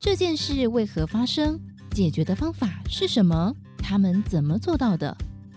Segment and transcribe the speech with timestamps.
[0.00, 1.58] 这件事为何发生？
[1.90, 3.52] 解决的方法是什么？
[3.78, 5.16] 他们怎么做到的？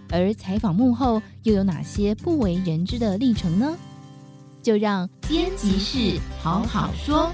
[0.10, 3.78] 而采访幕后又有哪些不为人知的历程呢？
[4.64, 7.32] 就让编辑室好好说。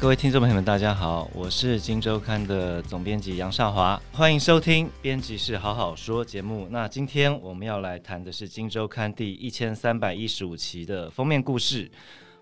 [0.00, 6.66] 各位听众朋友们，大家好，我是《今周刊》的总编辑杨少华，欢迎收听《编辑室好好说》节目。
[6.72, 11.88] 那今天我们要来谈的是《今周刊》第一千三百一十五期的封面故事。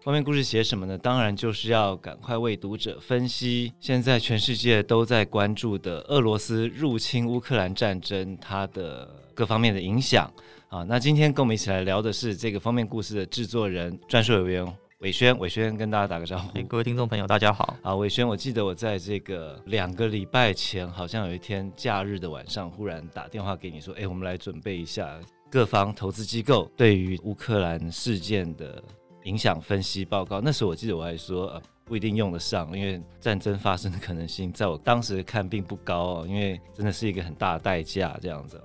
[0.05, 0.99] 封面故事写什么呢？
[0.99, 10.31] 当然就是要赶快为读者分析现在全世界都在关注的俄罗斯入侵乌克兰战争它的各方面的影响
[10.69, 10.83] 啊。
[10.83, 14.77] 那今天跟我们一起来聊的是这个封面故事的制作人、撰述委员。
[14.99, 16.63] 韦轩，韦轩跟大家打个招呼。
[16.65, 17.75] 各位听众朋友，大家好。
[17.83, 25.19] 啊，韦轩，我记得我在这个两个礼拜前，好像有一天假日的晚上，忽然打电话给你说，哎，我们来准备一下
[25.51, 28.83] 各方投资机构对于乌克兰事件的
[29.25, 30.41] 影响分析报告。
[30.41, 38.61] 那时候我记得我还说，呃，不一定用得上，因为战争发生的可能性，在我当时看并不高哦，因为真的是一个很大的代价这样子。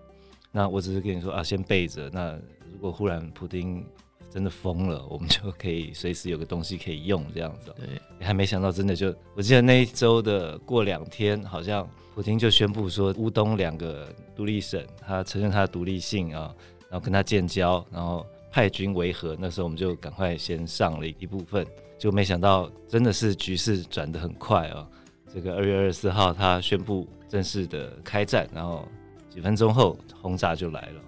[0.52, 2.09] 那我只是跟你说啊，先备着。
[2.11, 2.31] 那
[2.72, 3.86] 如果忽然普丁
[4.31, 7.73] 真的疯了，我们就可以随时有个东西可以用这样子。
[7.78, 16.53] 对，还没想到真的就，我记得那一周的过两天，好像普京就宣布说乌东两个独立省，他承认他的独立性啊，
[16.89, 19.36] 然后跟他建交，然后派军维和。
[19.39, 21.66] 那时候我们就赶快先上了一部分，
[21.97, 24.88] 就没想到真的是局势转得很快哦。
[25.33, 28.88] 这个二月二十四号他宣布正式的开战，然后
[29.30, 31.02] 几分钟后轰炸就来了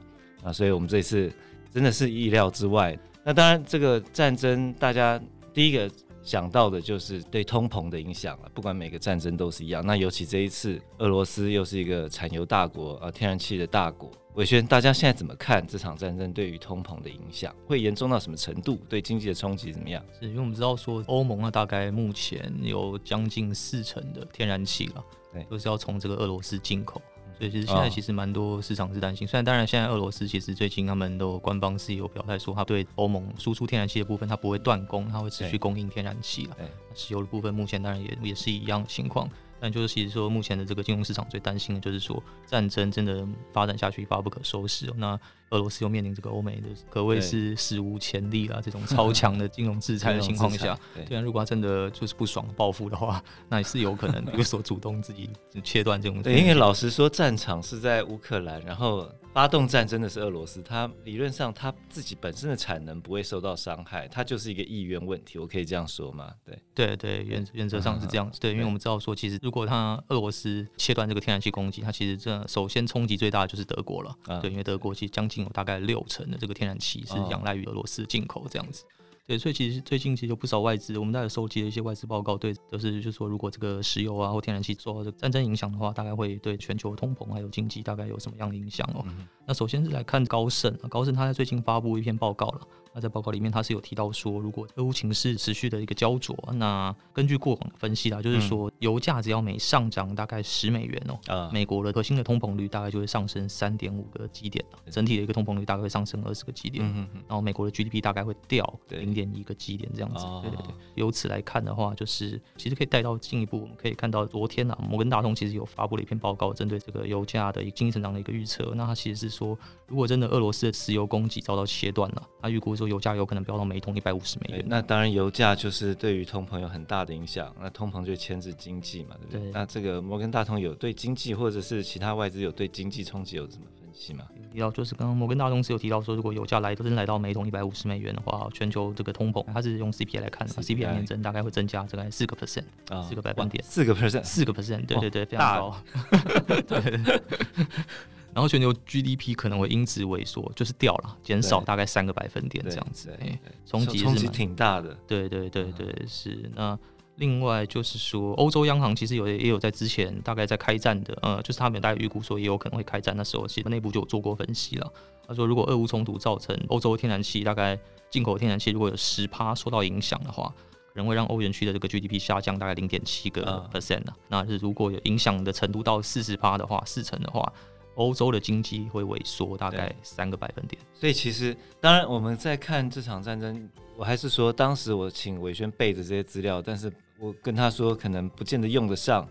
[0.44, 1.32] 啊，所以我们这次
[1.74, 2.98] 真的是意料之外。
[3.24, 5.20] 那当然，这个战争大家
[5.54, 5.90] 第一个
[6.24, 8.50] 想到的就是对通膨的影响了。
[8.54, 14.12] 不管每个战争都是一样，那尤其这一次俄罗斯又是一个产油大国啊，天然气的大国。
[14.36, 17.54] 伟轩，大家现在怎么看这场战争对于通膨的影响？
[17.68, 18.80] 会严重到什么程度？
[18.88, 20.02] 对经济的冲击怎么样？
[20.18, 27.02] 是因为我们知道说，欧盟啊，大概目前有将近四成的天然气了，对，都是要从这个俄罗斯进口。
[27.42, 29.28] 对，其实现在其实蛮多市场是担心。
[29.28, 36.58] 虽然当然，现在俄罗斯其实最近他们都官方是有表态说，他对欧盟输出天然气的部分，它不会断供，它会持续供应天然气了。
[36.94, 39.28] 石油的部分目前当然也也是一样的情况。
[39.60, 44.94] 但就是其实说，目前的这个金融市场最担心的就是说，战争真的发展下去一发不可收拾哦。
[44.96, 45.20] 那
[45.52, 55.30] 俄罗斯又面临这个欧美的可谓是史无前例啊，这种超强的金融制裁的情况下， 对啊，如果他真的就是不爽报复的话，那也是有可能有所主动自己
[55.64, 56.20] 切断这种。
[56.24, 59.10] 对，因为老实说，战场是在乌克兰，然后。
[59.34, 66.34] 发动战争的是俄罗斯，他理论上他自己本身的产能不会受到伤害，他就是一个意愿问题，我可以这样说吗？
[66.44, 68.38] 对对对，原原则上是这样子。
[68.42, 74.14] 对，因为我们知道说，其实如果他俄罗斯切断这个天然气供给，他其实这首先冲击最大的就是德国了。
[74.42, 78.84] 对，因为德国其实将近有大概六成的这个天然气是仰赖于俄罗斯进口这样子。
[79.28, 89.04] 对，所以其实最近其实有不少外资，我们大概收集了一些外资报告，对，都是就是说，如果这个石油啊或天然气受到这个战争影响的话，大概会对全球通膨还有经济大概有什么样的影响哦？
[89.08, 92.62] 嗯、那首先是来看高盛，高盛他在最近发布一篇报告了。
[92.94, 106.86] 那在报告里面，他是有提到说，如果俄乌情势持续的一个焦灼，那根据过往的分析啦，就是说油价只要每上涨大概十美元哦、喔，美国的核心的通膨率大概就会上升三点五个基点，整体的一个通膨率大概会上升二十个基点，
[107.30, 110.26] 然后美国的 GDP 大概会掉零点一个基点这样子。
[110.42, 118.74] 对对对，由此来看的话，就是其实可以带到进一步，我们可以看到昨天啊，摩根大通其实有发布了一篇报告，针对这个油价的一个经济成长的一个预测。
[118.76, 122.72] 那它其实是说，如果真的俄罗斯的石油供给遭到切断了，它预估。
[122.72, 129.42] 说油价有可能飙到每桶一百五十美元，那当然油价就是对于通膨有很大的影响，那通膨就牵制经济嘛，对不对？
[129.42, 134.26] 对，那这个摩根大通有对经济或者是其他外资有对经济冲击有什么分析吗？
[134.52, 145.78] 提到就是刚刚摩根大通是有提到说，如果油价来真来到每桶一百五十美元的话，全球这个通膨它是用 CPI 来看的，CPI 年增大概会增加这个四个 percent 啊，四个百分点，四个 percent，四个 percent，对对对，非常高，
[146.68, 147.00] 对。
[148.34, 154.98] 然后全球 GDP 可能会因此萎缩，就是掉了，减少大概三个百分点这样子，哎，冲击冲击挺大的。
[155.06, 156.50] 对对对对，对，是。
[156.56, 156.80] 那
[157.22, 164.92] 另外就是说，欧洲央行其实有也有在之前大概在开战的，呃，就是他们大概预估说也有可能会开战，那时候其实内部就有做过分析了。
[165.28, 167.78] 他说，如果俄乌冲突造成欧洲天然气大概
[168.10, 170.52] 进口天然气如果有十趴受到影响的话，
[170.88, 174.18] 可能会让欧元区的这个 GDP 下降大概零点七个 percent 啊。
[174.28, 177.54] 那是如果有影响的程度到四十趴的话，四成的话。
[177.96, 186.90] 欧洲的经济会萎缩大概三个百分点，所以其实当然我们在看这场战争，我还是说当时我请伟轩背着这些资料，但是
[187.22, 189.28] 我跟他说可能不见得用得上，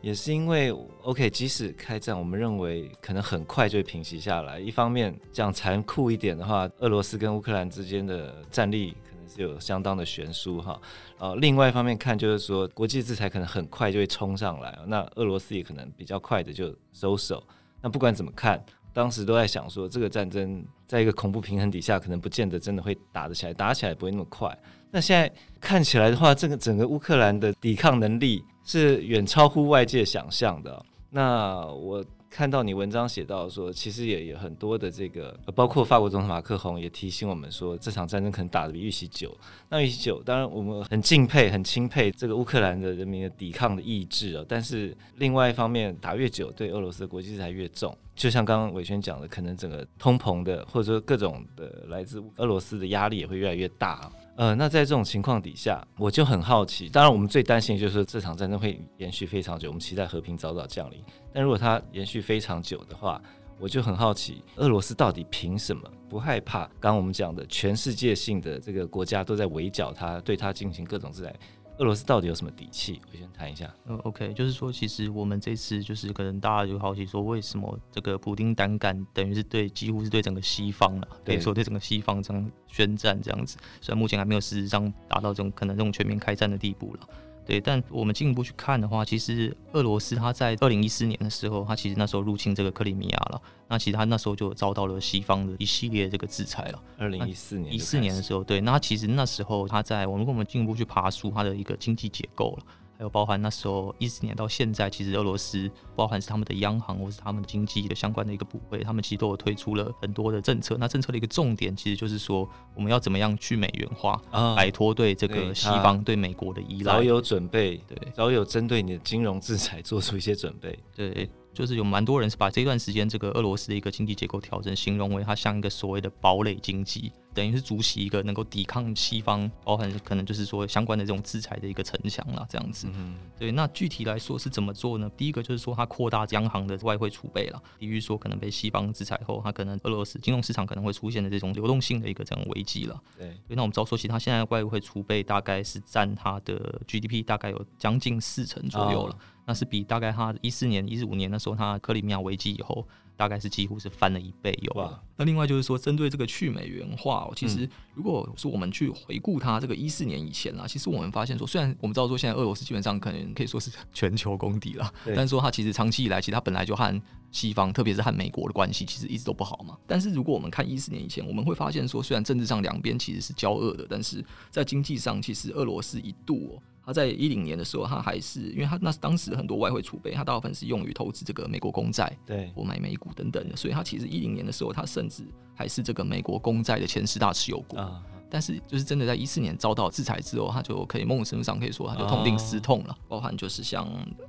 [0.00, 0.70] 也是因为
[1.02, 4.58] OK，即使开战，我们认为可能很快就会平息下来。
[4.58, 10.80] 一方面讲残酷一点的话，俄罗斯跟乌克兰之间的战力可能是有相当的悬殊哈。
[11.18, 17.46] 呃，另外一方面看，就是说国际制裁可能很快就会冲上来，那俄罗斯也可能比较快的就收手。
[17.82, 18.64] 那不管怎么看，
[18.94, 24.56] 当时都在想说，这个战争在一个恐怖平衡底下，可能不见得真的会打得起来，打起来不会那么快。
[24.90, 25.30] 那现在
[25.60, 30.86] 看起来的话，这个整个乌克兰的抵抗能力是远超乎外界想象的。
[31.10, 32.02] 那我。
[32.30, 39.32] 看到你文章写到说，其实也有很多的这个，包括法国总统马克宏也提醒我们说，这场战争可能打得比预期久。
[39.68, 44.44] 那预期久，当然我们很敬佩、很钦佩这个乌克兰的人民的抵抗的意志啊。
[44.48, 47.96] 但是另外一方面，打越久，对俄罗斯的国际制裁越重。
[48.14, 54.10] 就像刚刚伟轩讲的，可能整个通膨的，或者说各种的来自俄罗斯的压力也会越来越大。
[54.36, 56.88] 呃，那在这种情况底下，我就很好奇。
[56.88, 61.00] 当然，我们最担心的就是这场战争会延续非常久，我们期待和平早早降临。
[61.32, 63.20] 但如果它延续非常久的话，
[63.60, 66.64] 我就很好奇，俄罗斯到底凭什么不害怕？
[66.80, 71.34] 刚刚我们讲的全世界性的这个国家都在围剿它，对它进行各种制裁。
[71.78, 73.00] 俄罗斯到底有什么底气？
[73.10, 73.72] 我先谈一下。
[73.86, 87.08] 嗯，OK，就是说，其实我们这次就是可能大家就好奇说，为什么这个普丁胆敢等于是对几乎是对整个西方了，对，说对整个西方这样宣战这样子，虽然目前还没有事实上达到这种可能这种全面开战的地步了。
[87.46, 93.42] 对，但我们进一步去看的话，其实俄罗斯它在二零一四年的时候，它其实那时候入侵这个克里米亚了。
[93.68, 96.82] 那其实它那时候就遭到了西方的一系列这个制裁了。
[96.98, 102.64] 二零一四年一四年的时候，对，那其实那时候它在我们如果我们进一步去爬梳它的一个经济结构了。
[102.96, 110.76] 还有包含那时候一四年到现在，其实俄罗斯包含是他们的央行或是他们的经济的相关的一个部会，他们其实都有推出了很多的政策。
[110.78, 114.20] 那政策的一个重点，其实就是说我们要怎么样去美元化，
[114.56, 116.92] 摆脱对这个西方对美国的依赖。
[116.92, 121.28] 早有准备，对，早有针对你的金融制裁做出一些准备，对。
[121.52, 132.88] 就是有蛮多人是把这段时间这个俄罗斯的一个经济结构调整，形容为它像一个所谓的堡垒经济，等于是筑起一个能够抵抗西方，包含可能就是说相关的这种制裁的一个城墙啦，这样子。
[132.94, 133.52] 嗯，对。
[133.52, 135.10] 那具体来说是怎么做呢？
[135.16, 142.98] 第一个就是说它扩大央行的外汇储备了，比如说可能被西方制裁后，它可能俄罗斯金融市场可能会出现的这种流动性的一个这种危机了。
[143.18, 143.36] 对。
[143.48, 149.14] 那我们知道说，其实它现在外汇储备大概是占它的 GDP 大概有将近四成左右了。
[149.14, 154.72] 哦那是比大概他一四年、一五年的时候，他克里米亚危机以后，大概是几乎是翻了一倍有。
[154.74, 155.00] 哇！
[155.16, 169.76] 那另外就是说，针对这个去美元化，其实如果说我们去回顾它这个一四年以前啦，其实我们发现说，虽然我们知道说现在俄罗斯基本上可能可以说是全球公敌了，但是说它其实长期以来，其实它本来就和西方，特别是和美国的关系，其实一直都不好嘛。
[169.86, 176.60] 但是如果我们看一四年以前，我们会发现说，虽然政治上两边其实是交恶的，但是在经济上，其实俄罗斯一度。
[176.84, 187.78] 他在一零年的时候，他还是因为他那当时很多外汇储备，他大部分是用于投资这个美国公债，对，我买美股等等的，所以他其实一零年的时候，他甚至还是这个美国公债的前十大持有国。
[187.78, 192.88] 啊但是，就是真的在一四年遭到制裁之后，他就可以某种程度上可以说，他就痛定思痛了。
[192.88, 193.10] Oh.
[193.10, 193.88] 包含就是像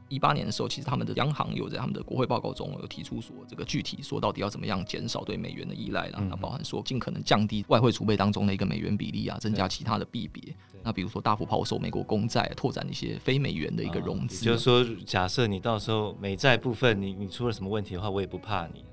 [0.10, 6.20] 一八年的时候，其实他们的央行有在他们的国会报告中有提出说，这个具体说到底要怎么样减少对美元的依赖了。
[6.30, 10.56] 那、嗯、包含说尽可能降低外汇储备当中的一个美元比例啊，增加其他的币别。
[10.86, 14.48] 那比如说大幅抛售美国公债，拓展一些非美元的一个融资。
[14.48, 14.56] Oh.
[14.56, 18.86] 就是说，假设你到时候美债部分你你出了什么问题的话，我也不怕你。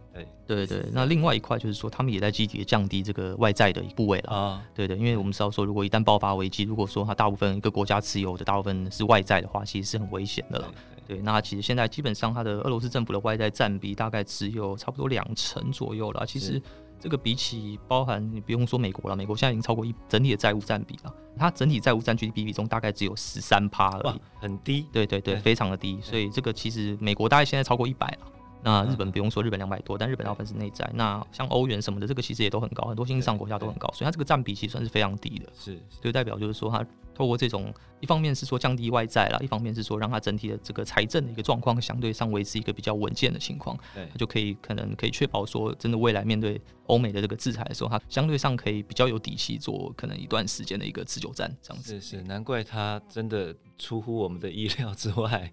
[0.47, 4.63] 对对对，那另外一块就是说，他们也在积极的降低这个外债的部位了啊。
[4.75, 10.75] 对对，因为我们知道说，如果一旦爆发危机，如果说它大部分一个国家持有的大部分是外债的话，其实是很危险的了。
[11.09, 16.27] 对，那其实现在基本上它的俄罗斯政府的外债占比大概只有差不多两成左右了。
[16.27, 16.61] 其实
[17.03, 24.87] 这个比起包含你不用说美国了，美国现在已经超过一整体的债务占比了，它整体债务占 GDP 比重大概只有十三趴而已，很低。
[24.93, 25.99] 对对对，非常的低。
[26.01, 28.32] 所以这个其实美国大概现在超过一百了。
[28.63, 30.89] 那日本不用说，日本两百多，但日本大部分是内债。
[30.95, 35.49] 那像欧元什么的，这个其实也都很高，很多新兴市场国家都很高，所以它这个占比其实算是非常低的。
[35.59, 52.01] 是，就代表就是说，它透过这种，一方面是说降低外债啦，一方面是说让它整体的这个财政的一个状况相对上维持一个比较稳健的情况，对，就可以可能可以确保说，真的未来面对欧美的这个制裁的时候，它相对上可以比较有底气做可能一段时间的一个持久战这样子。
[52.01, 55.53] 是是，难怪它真的出乎我们的意料之外。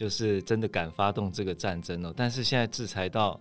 [0.00, 3.38] 就是真的敢发动这个战争哦，但是现在制裁到，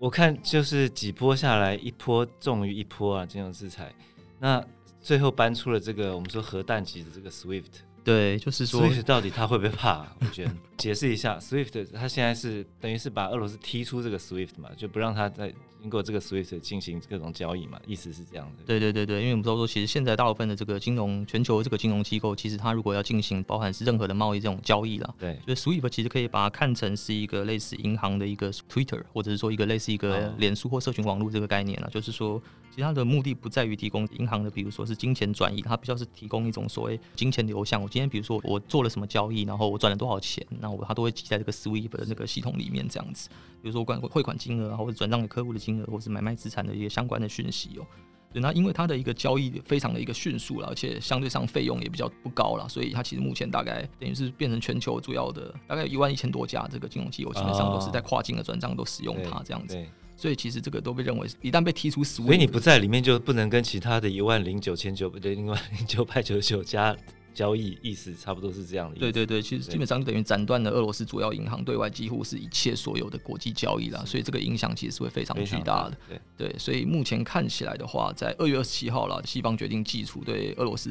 [0.00, 3.94] 我看就是几波下来，一波重于一波啊，这种制裁。
[4.40, 4.60] 那
[5.00, 7.66] 最后搬出了这个我们说核弹级的这个 SWIFT，
[8.02, 10.16] 对，就是说 SWIFT 到底他会不会怕啊？
[10.22, 18.64] 我觉得 解释一下，SWIFT 他现在是等于是把俄罗斯踢出这个 SWIFT 嘛，就不让他在金经过这个 SWIFT 进行各种交易嘛，意思是这样的。
[18.66, 32.42] 对对对对，因为我们知道说，其实现在大部分的这个金融全球这个金融机构，其实它如果要进行包含是任何的贸易这种交易啦，对，所以 SWIFT 其实可以把它看成是一个类似银行的一个 Twitter，或者是说一个类似一个脸书或社群网络这个概念了，就是说，
[32.76, 37.82] 其实它的目的不在于提供银行的，比如说是金钱转移，它比较是提供一种所谓金钱流向。
[37.82, 43.30] 我今天比如说我做了什么交易，然后我赚了多少钱，那我它都会记在这个 SWIFT 的那个系统里面这样子。
[43.62, 47.86] 比如说关汇款金额啊，或者转账给客户的金额，或者是买卖资产的一些相关的讯息哦。
[48.30, 59.82] 对，那因为它的一个交易非常的一个迅速了，而且相对上费用也比较不高了，所以它其实目前大概等于是变成全球主要的大概一万一千多家这个金融机构，基本上都是在跨境的转账都使用它这样子。
[60.16, 66.96] 所以其实这个都被认为一旦被踢出 SWIFT，所以你不在里面就不能跟其他的一万零九千九对，另外九百九十九家。
[67.34, 68.98] 交易意思差不多是这样的。
[68.98, 75.98] 对对对，其实基本上就等于斩断了俄罗斯主要银行对外几乎是一切所有的国际交易了，所以这个影响其实是会非常巨大的。
[76.08, 80.90] 对对，所以目前看起来的话，在二月二十七号了，西方决定祭出对俄罗斯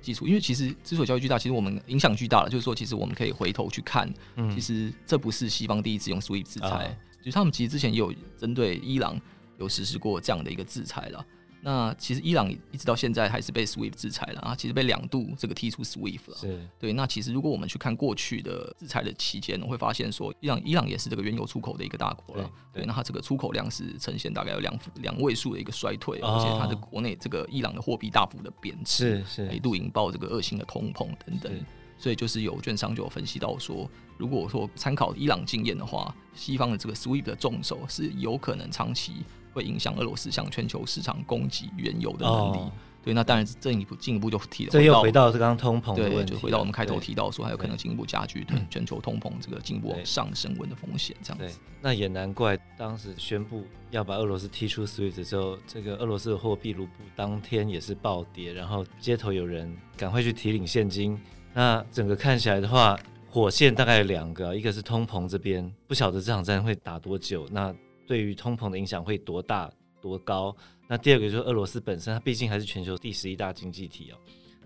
[0.00, 4.08] 祭除，因为其实之所以交易巨大，其实我们影响巨大了，就是说其实我们可以回头去看，
[4.54, 9.20] 其实这不是西方第一次用 SWIFT 制裁，就是他们其实之前也有针对伊朗
[9.58, 11.24] 有实施过这样的一个制裁了。
[11.62, 16.36] 那其实伊朗一直到现在还是被 SWIFT 制裁了啊，其实被两度这个踢出 SWIFT 了。
[16.38, 16.94] 是，对。
[16.94, 22.50] 那其实如果我们去看过去的制裁的期间，我会发现说，伊朗伊朗也是这个原油出口的一个大国了。
[22.72, 22.86] 对，对。
[22.86, 31.52] 那它这个出口量是呈现大概有两两位数的一个衰退，哦、而且它的国内这个伊朗的货币大幅的贬值，是是，一度引爆这个恶性的通膨等等。
[32.00, 33.88] 所以就是有券商就有分析到说，
[34.18, 39.12] 如果说参考伊朗经验的话，西方的这个 SWIFT 的重手是有可能长期。
[39.52, 42.56] 会影响俄罗斯向全球市场供给原油的能力。
[42.58, 51.16] 哦、对，那当然进一步进一步就提了，这又回到这刚刚通膨的问题，对，就回到我们开头提到说，还有可能进一步加剧对全球通膨这个进一步往上升温的风险。
[51.20, 61.20] 这样子，那也难怪当时宣布要把俄罗斯踢出 SWIFT 之后，这个俄罗斯的货币卢布当天也是暴跌，然后街头有人赶快去提领现金。
[61.52, 67.46] 那整个看起来的话，火线大概两个，一个是通膨这边，不晓得这场战会打多久。
[67.50, 67.74] 那
[68.06, 70.54] 对于通膨的影响会多大多高？
[70.88, 74.16] 那第二个就是俄罗斯本身，它毕竟还是全球第十一大经济体哦。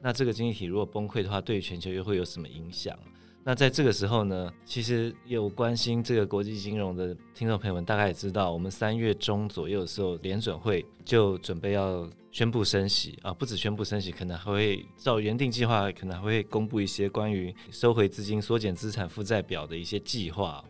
[0.00, 2.98] 那这个经济体如果崩溃的话，对于全球又会有什么影响？
[3.42, 20.62] 那在这个时候呢，其实有关心这个国际金融的听众朋友们，大概也知道，我们三月中左右的时候，联准会就准备要宣布升息啊，不止宣布升息，可能还会照原定计划，可能还会公布一些关于收回资金、缩减资产负债表的一些计划。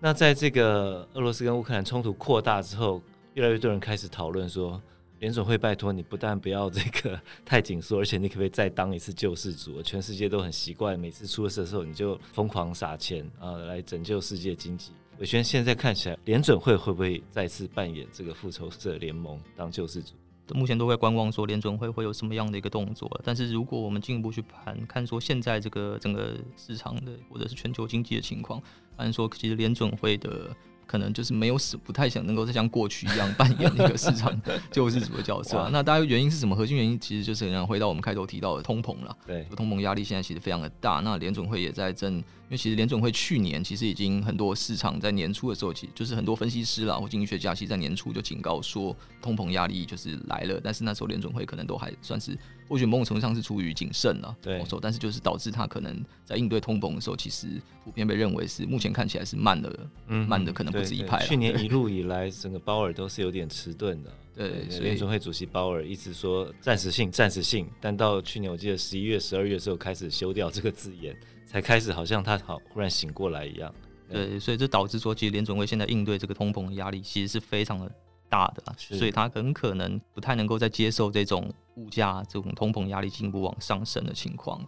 [0.00, 3.02] 那在这个俄罗斯跟乌克兰冲突扩大之后，
[3.34, 4.80] 越来越多人开始讨论说，
[5.18, 9.82] 联准会拜托你不但不要这个太紧缩，而且你可不可以再当一次救世主？
[9.82, 14.92] 全世界都很习惯，每次出了事的时候你就疯狂撒钱啊，来拯救世界经济。
[15.18, 20.14] 伟轩现在看起来，联准会会不会再次扮演这个复仇者联盟当救世主？
[20.54, 23.10] 目前都在观望，说联准会会有什么样的一个动作。
[23.24, 28.62] 但是如果我们进一步去盘看，说现在这个整个市场的或者是全球经济的情况，
[28.96, 30.54] 按说其实联准会的。
[30.86, 34.40] 可能就是没有什不太想能够再像过去一样扮演那个市场
[34.70, 35.68] 救世主的角色。
[35.72, 36.54] 那大概原因是什么？
[36.54, 39.16] 核心原因其实就是很回到我们开头提到的通膨了。
[39.26, 41.00] 对，通膨压力现在其实非常的大。
[41.00, 50.60] 那联准会也在正，因为其实联准会去年其实已经很多市场在年初的时候，其实就是很多分析师啦或经济学家，其实在年初就警告说通膨压力就是来了。
[50.62, 52.38] 但是那时候联准会可能都还算是。
[52.68, 57.46] 或许某种程度上是出于谨慎了，对，但是就是导致他可能在应对通膨的时候，其实
[57.84, 61.24] 普遍被认为是目前看起来是慢的，嗯，慢的可能不止一派。
[61.24, 73.72] 去年一路以来，整个鲍尔都是有点迟钝的，对，所以联准会主席鲍尔一直说暂时性，暂时性，但到去年我记得十一月、十二月的时候开始修掉这个字眼，才开始好像他好忽然醒过来一样。
[74.08, 77.90] 对，所以这导致说，其实联准会现在应对这个通膨的压力，其实是非常的。
[78.28, 84.60] 大的，所以他很可能不太能够再接受这种物价、这种通膨压力进一步往上升的情况，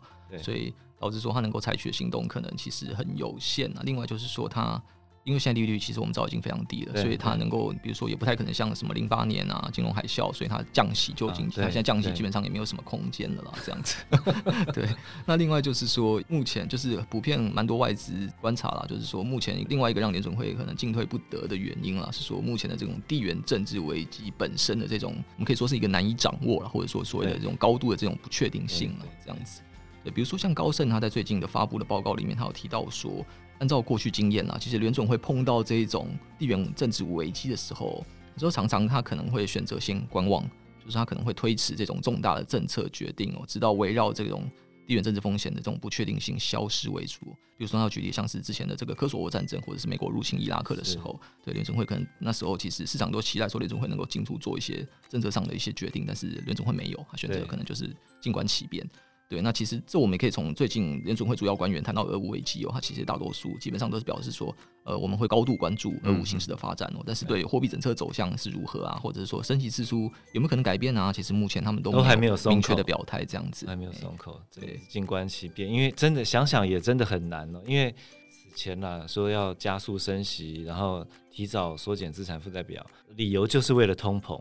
[0.42, 3.82] 所以导致说他能够采取的行动可能其实很有限啊。
[3.84, 4.82] 另外就是说他。
[5.28, 13.96] 因为现在利率其实我们知道已经非常低了，所以它能够，比如说也不太可能像什么零八年啊金融海啸，所以它降息救经济，它现在降息基本上也没有什么空间了啦，这样子。
[14.72, 14.88] 对，
[15.26, 29.60] 那另外就是说，目前就是普遍蛮多外资观察啦，就是说目前另外一个让联准会可能进退不得的原因啦，是说目前的这种地缘政治危机本身的这种，我们可以说是一个难以掌握了，或者说所谓的这种高度的这种不确定性了，这样子。
[30.02, 33.22] 对，比如说像高盛他在最近的发布的报告里面，他有提到说。
[33.58, 40.42] 按照过去经验啊，其实联准会碰到这种地缘政治危机的时候，有时候常常他可能会选择先观望，
[40.84, 44.48] 就是他可能会推迟这种重大的政策决定哦，直到围绕这种
[44.86, 47.36] 地缘政治风险的这种不确定性消失为主。
[47.56, 58.88] 比如说，要举例，像是之前的这个科索沃战争，或者是美国入侵伊拉克的时候，对联准会可能那时候其实市场都期待说联准会能够进出做一些政策上的一些决定，但是联准会没有，他选择可能就是静观其变。
[59.28, 71.12] 对，那其实这我们也可以从最近联准会主要官员谈到俄乌危机哦，他其实大多数基本上都是表示说，呃，我们会高度关注俄乌形势的发展哦，嗯、但是对货币政策走向是如何啊，或者是说升息次数有没有可能改变啊？
[71.12, 77.94] 其实目前他们都还没有明确的表态，这样子还没有松口，对，静观其变，因为真的想想也真的很难哦，因为
[78.30, 82.82] 此前呢说要加速升息，然后提早缩减资产负债表，
[83.14, 84.40] 理由就是为了通膨。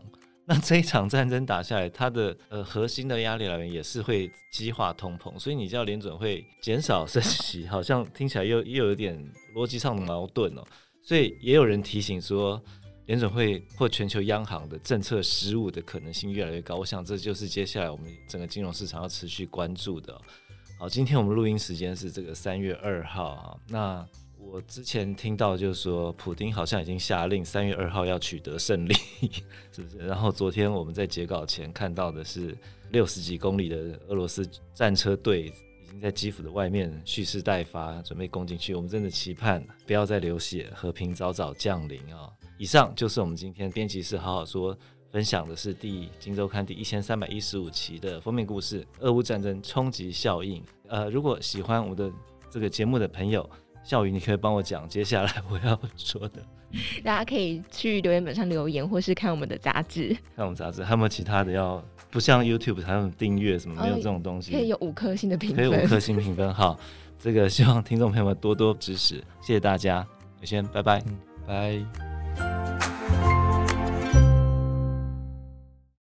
[0.50, 9.14] 那这一场战争打下来，它的呃核心的压力来源也是会激化通膨，所以你叫联准会减少升息，好像听起来又又有点
[9.54, 10.64] 逻辑上的矛盾哦。
[11.02, 12.58] 所以也有人提醒说，
[13.04, 16.76] 联准会或全球央行的政策失误的可能性越来越高。
[16.76, 20.18] 我想这就是接下来我们整个金融市场要持续关注的。
[20.78, 24.08] 好，今天我们录音时间是这个三月二号啊，那。
[24.50, 28.94] 我之前听到就是说，普丁好像已经下令三月二号要取得胜利，
[29.70, 29.98] 是不是？
[29.98, 32.56] 然后昨天我们在截稿前看到的是
[32.90, 33.76] 六十几公里的
[34.08, 35.52] 俄罗斯战车队
[35.82, 38.74] 已经在基辅的外面蓄势待发，准备攻进去。
[38.74, 42.30] 我们真的期盼不要再流血，和平早早降临啊！
[42.58, 44.76] 以上就是我们今天编辑室好好说
[45.10, 50.64] 分享的是第《今周刊》第一千三百一十五期的封面故事——俄乌战争冲击效应。
[50.88, 52.10] 呃，如果喜欢我的
[52.50, 53.48] 这个节目的朋友，
[53.88, 56.42] 孝瑜，你可以帮我讲接下来我要说的。
[57.02, 60.14] 大家可以去留言板上留言，或是看我们的杂志。
[60.36, 61.82] 看我们杂志，还有没有其他的要？
[62.10, 64.52] 不像 YouTube 还有订阅什么，没有这种东西。
[64.52, 65.56] 可以有五颗星的评分。
[65.56, 66.78] 可以五颗星评分，好，
[67.18, 70.06] 这个希望听众朋友们多多支持，谢谢大家，
[70.40, 71.02] 我先拜拜，
[71.46, 72.07] 拜。